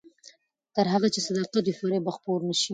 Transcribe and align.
تر 0.75 0.85
هغه 0.93 1.07
چې 1.13 1.19
صداقت 1.27 1.63
وي، 1.65 1.73
فریب 1.79 2.03
به 2.05 2.11
خپور 2.17 2.39
نه 2.49 2.55
شي. 2.61 2.69